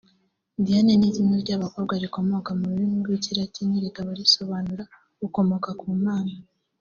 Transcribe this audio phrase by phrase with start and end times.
[0.65, 4.83] Diane ni izina ry’abakobwa rikomoka ku rurimi rw’Ikilatini rikaba risobanura
[5.25, 6.33] “ukomoka ku Mana”